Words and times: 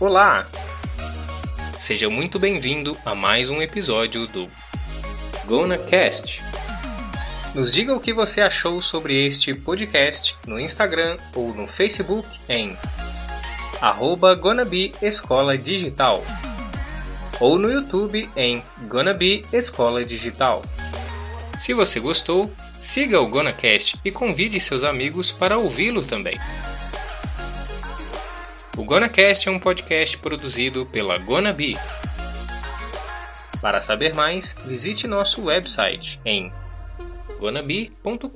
Olá! 0.00 0.44
Seja 1.78 2.10
muito 2.10 2.36
bem-vindo 2.36 2.98
a 3.04 3.14
mais 3.14 3.48
um 3.48 3.62
episódio 3.62 4.26
do 4.26 4.50
Gonna 5.46 5.78
Cast. 5.78 6.42
Nos 7.54 7.72
diga 7.72 7.94
o 7.94 8.00
que 8.00 8.12
você 8.12 8.40
achou 8.40 8.82
sobre 8.82 9.24
este 9.24 9.54
podcast 9.54 10.36
no 10.48 10.58
Instagram 10.58 11.16
ou 11.32 11.54
no 11.54 11.68
Facebook 11.68 12.28
em 12.48 12.76
arroba 13.80 14.34
Gonabi 14.34 14.92
Escola 15.00 15.56
Digital 15.56 16.24
ou 17.38 17.56
no 17.56 17.70
YouTube 17.70 18.28
em 18.36 18.64
Gonabi 18.88 19.46
Escola 19.52 20.04
Digital. 20.04 20.60
Se 21.56 21.72
você 21.72 22.00
gostou, 22.00 22.52
siga 22.80 23.20
o 23.20 23.28
GonaCast 23.28 24.00
e 24.04 24.10
convide 24.10 24.58
seus 24.58 24.82
amigos 24.82 25.30
para 25.30 25.56
ouvi-lo 25.56 26.02
também. 26.02 26.36
O 28.76 28.84
GonaCast 28.84 29.48
é 29.48 29.52
um 29.52 29.58
podcast 29.58 30.18
produzido 30.18 30.84
pela 30.86 31.16
Gonabi. 31.16 31.76
Para 33.60 33.80
saber 33.80 34.12
mais, 34.14 34.56
visite 34.64 35.06
nosso 35.06 35.44
website 35.44 36.20
em 36.24 36.52
gonabi.com.br. 37.38 38.28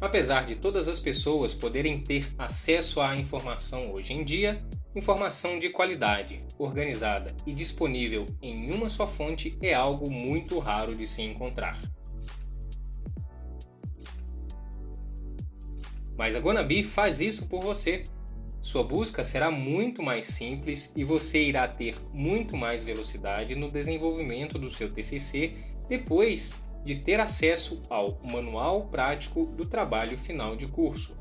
Apesar 0.00 0.44
de 0.44 0.56
todas 0.56 0.88
as 0.88 1.00
pessoas 1.00 1.54
poderem 1.54 2.00
ter 2.00 2.28
acesso 2.38 3.00
à 3.00 3.16
informação 3.16 3.92
hoje 3.92 4.12
em 4.12 4.22
dia, 4.22 4.62
informação 4.94 5.58
de 5.58 5.70
qualidade, 5.70 6.44
organizada 6.58 7.34
e 7.46 7.52
disponível 7.52 8.26
em 8.42 8.70
uma 8.70 8.90
só 8.90 9.06
fonte 9.06 9.56
é 9.62 9.72
algo 9.72 10.10
muito 10.10 10.58
raro 10.58 10.94
de 10.94 11.06
se 11.06 11.22
encontrar. 11.22 11.80
Mas 16.16 16.36
a 16.36 16.40
Gonabi 16.40 16.82
faz 16.82 17.20
isso 17.20 17.46
por 17.46 17.62
você. 17.62 18.04
Sua 18.60 18.82
busca 18.82 19.22
será 19.24 19.50
muito 19.50 20.02
mais 20.02 20.26
simples 20.26 20.92
e 20.94 21.04
você 21.04 21.42
irá 21.42 21.68
ter 21.68 21.94
muito 22.12 22.56
mais 22.56 22.84
velocidade 22.84 23.54
no 23.54 23.70
desenvolvimento 23.70 24.58
do 24.58 24.70
seu 24.70 24.90
TCC 24.92 25.54
depois 25.88 26.52
de 26.86 26.94
ter 26.94 27.18
acesso 27.18 27.82
ao 27.90 28.16
Manual 28.22 28.86
Prático 28.86 29.44
do 29.44 29.66
Trabalho 29.66 30.16
Final 30.16 30.54
de 30.54 30.68
Curso. 30.68 31.16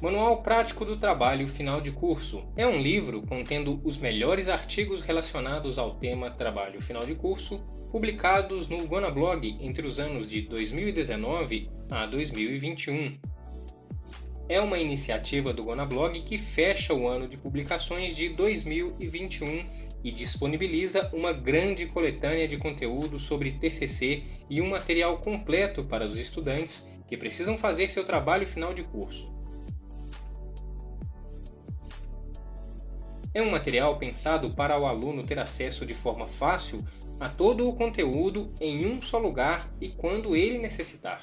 Manual 0.00 0.42
Prático 0.42 0.82
do 0.82 0.96
Trabalho 0.96 1.46
Final 1.46 1.82
de 1.82 1.92
Curso 1.92 2.42
é 2.56 2.66
um 2.66 2.80
livro 2.80 3.20
contendo 3.20 3.82
os 3.84 3.98
melhores 3.98 4.48
artigos 4.48 5.02
relacionados 5.02 5.78
ao 5.78 5.96
tema 5.96 6.30
Trabalho 6.30 6.80
Final 6.80 7.04
de 7.04 7.14
Curso, 7.14 7.58
publicados 7.90 8.66
no 8.66 8.86
Gonablog 8.86 9.58
entre 9.60 9.86
os 9.86 10.00
anos 10.00 10.30
de 10.30 10.40
2019 10.40 11.70
a 11.90 12.06
2021. 12.06 13.18
É 14.48 14.58
uma 14.58 14.78
iniciativa 14.78 15.52
do 15.52 15.64
Gonablog 15.64 16.18
que 16.22 16.38
fecha 16.38 16.94
o 16.94 17.06
ano 17.06 17.28
de 17.28 17.36
publicações 17.36 18.16
de 18.16 18.30
2021 18.30 19.66
e 20.06 20.12
disponibiliza 20.12 21.10
uma 21.12 21.32
grande 21.32 21.84
coletânea 21.84 22.46
de 22.46 22.56
conteúdo 22.56 23.18
sobre 23.18 23.50
TCC 23.50 24.22
e 24.48 24.62
um 24.62 24.68
material 24.70 25.18
completo 25.18 25.82
para 25.82 26.06
os 26.06 26.16
estudantes 26.16 26.86
que 27.08 27.16
precisam 27.16 27.58
fazer 27.58 27.90
seu 27.90 28.04
trabalho 28.04 28.46
final 28.46 28.72
de 28.72 28.84
curso. 28.84 29.28
É 33.34 33.42
um 33.42 33.50
material 33.50 33.98
pensado 33.98 34.50
para 34.50 34.78
o 34.78 34.86
aluno 34.86 35.26
ter 35.26 35.40
acesso 35.40 35.84
de 35.84 35.92
forma 35.92 36.28
fácil 36.28 36.86
a 37.18 37.28
todo 37.28 37.66
o 37.66 37.74
conteúdo 37.74 38.54
em 38.60 38.86
um 38.86 39.02
só 39.02 39.18
lugar 39.18 39.68
e 39.80 39.88
quando 39.88 40.36
ele 40.36 40.58
necessitar. 40.58 41.20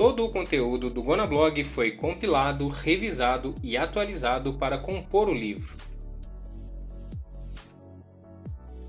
Todo 0.00 0.24
o 0.24 0.30
conteúdo 0.30 0.88
do 0.88 1.02
Gonablog 1.02 1.62
foi 1.62 1.90
compilado, 1.90 2.66
revisado 2.68 3.54
e 3.62 3.76
atualizado 3.76 4.54
para 4.54 4.78
compor 4.78 5.28
o 5.28 5.34
livro. 5.34 5.76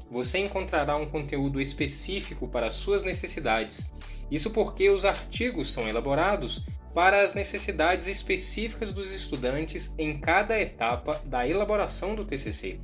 Você 0.10 0.40
encontrará 0.40 0.96
um 0.96 1.06
conteúdo 1.06 1.60
específico 1.60 2.48
para 2.48 2.72
suas 2.72 3.04
necessidades. 3.04 3.92
Isso 4.32 4.52
porque 4.52 4.90
os 4.90 5.04
artigos 5.04 5.74
são 5.74 5.86
elaborados 5.86 6.64
para 6.94 7.22
as 7.22 7.34
necessidades 7.34 8.08
específicas 8.08 8.94
dos 8.94 9.12
estudantes 9.12 9.94
em 9.98 10.18
cada 10.18 10.58
etapa 10.62 11.22
da 11.26 11.46
elaboração 11.46 12.16
do 12.16 12.24
TCC. 12.24 12.80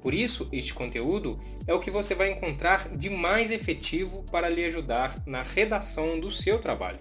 Por 0.00 0.14
isso, 0.14 0.48
este 0.50 0.72
conteúdo 0.72 1.38
é 1.66 1.74
o 1.74 1.80
que 1.80 1.90
você 1.90 2.14
vai 2.14 2.30
encontrar 2.30 2.88
de 2.96 3.10
mais 3.10 3.50
efetivo 3.50 4.24
para 4.30 4.48
lhe 4.48 4.64
ajudar 4.64 5.22
na 5.26 5.42
redação 5.42 6.18
do 6.18 6.30
seu 6.30 6.58
trabalho. 6.58 7.00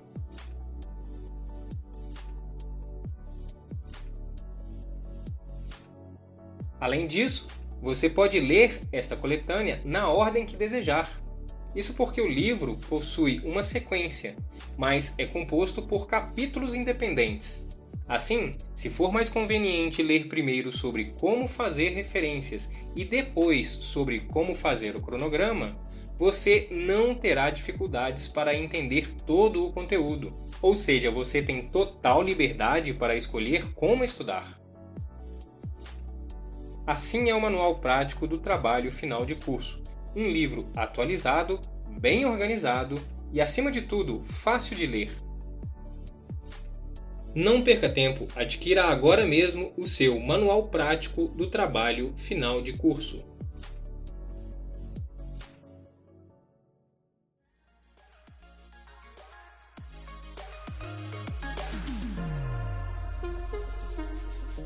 Além 6.80 7.08
disso, 7.08 7.48
você 7.82 8.10
pode 8.10 8.40
ler 8.40 8.80
esta 8.92 9.16
coletânea 9.16 9.82
na 9.86 10.10
ordem 10.10 10.46
que 10.46 10.56
desejar. 10.56 11.10
Isso 11.76 11.94
porque 11.94 12.22
o 12.22 12.28
livro 12.28 12.78
possui 12.90 13.40
uma 13.44 13.64
sequência, 13.64 14.36
mas 14.78 15.14
é 15.18 15.26
composto 15.26 15.82
por 15.82 16.08
capítulos 16.08 16.74
independentes. 16.74 17.68
Assim, 18.10 18.56
se 18.74 18.90
for 18.90 19.12
mais 19.14 19.30
conveniente 19.30 20.02
ler 20.02 20.28
primeiro 20.28 20.72
sobre 20.72 21.14
como 21.20 21.48
fazer 21.48 21.90
referências 21.90 22.72
e 22.96 23.06
depois 23.06 23.70
sobre 23.70 24.22
como 24.22 24.56
fazer 24.56 24.96
o 24.96 25.02
cronograma, 25.02 25.78
você 26.18 26.68
não 26.72 27.14
terá 27.14 27.52
dificuldades 27.52 28.28
para 28.28 28.56
entender 28.56 29.14
todo 29.28 29.64
o 29.64 29.72
conteúdo. 29.72 30.30
Ou 30.60 30.74
seja, 30.74 31.12
você 31.12 31.40
tem 31.44 31.68
total 31.68 32.24
liberdade 32.24 32.96
para 32.96 33.16
escolher 33.16 33.72
como 33.76 34.04
estudar. 34.04 34.60
Assim 36.88 37.30
é 37.30 37.36
o 37.36 37.42
Manual 37.42 37.76
Prático 37.76 38.26
do 38.26 38.40
Trabalho 38.40 38.92
Final 38.92 39.24
de 39.24 39.36
Curso, 39.36 39.84
um 40.16 40.28
livro 40.28 40.68
atualizado, 40.76 41.60
bem 41.92 42.26
organizado 42.26 43.00
e, 43.32 43.40
acima 43.40 43.70
de 43.70 43.84
tudo, 43.84 44.24
fácil 44.24 44.76
de 44.76 44.88
ler 44.88 45.12
não 47.34 47.62
perca 47.62 47.90
tempo, 47.90 48.28
adquira 48.36 48.86
agora 48.86 49.26
mesmo 49.26 49.72
o 49.78 49.86
seu 49.86 50.20
Manual 50.20 50.68
Prático 50.68 51.28
do 51.28 51.48
Trabalho 51.48 52.14
Final 52.16 52.62
de 52.62 52.74
Curso. 52.74 53.24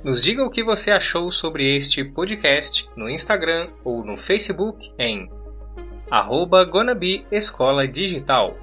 Nos 0.03 0.21
diga 0.21 0.43
o 0.43 0.49
que 0.49 0.61
você 0.61 0.91
achou 0.91 1.31
sobre 1.31 1.77
este 1.77 2.03
podcast 2.03 2.89
no 2.93 3.09
Instagram 3.09 3.69
ou 3.85 4.03
no 4.03 4.17
Facebook 4.17 4.91
em 4.99 5.29
arroba 6.11 6.69
Escola 7.31 7.87
Digital 7.87 8.62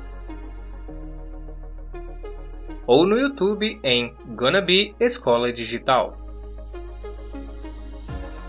ou 2.91 3.07
no 3.07 3.17
YouTube 3.17 3.79
em 3.85 4.13
Gonna 4.35 4.61
Be 4.61 4.97
Escola 4.99 5.53
Digital. 5.53 6.19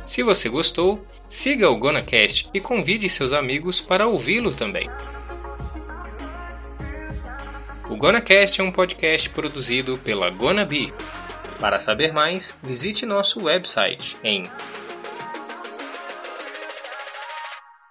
Se 0.04 0.24
você 0.24 0.50
gostou, 0.50 1.06
siga 1.28 1.70
o 1.70 1.78
GonaCast 1.78 2.50
e 2.52 2.60
convide 2.60 3.08
seus 3.08 3.34
amigos 3.34 3.80
para 3.80 4.08
ouvi-lo 4.08 4.52
também. 4.52 4.90
O 7.88 7.96
GonaCast 7.96 8.62
é 8.62 8.64
um 8.64 8.72
podcast 8.72 9.30
produzido 9.30 10.00
pela 10.00 10.32
Gonabi. 10.32 10.92
Para 11.60 11.80
saber 11.80 12.12
mais, 12.12 12.58
visite 12.64 13.06
nosso 13.06 13.44
website 13.44 14.18
em 14.24 14.50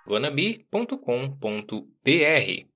gonabi.com.br. 0.05 2.70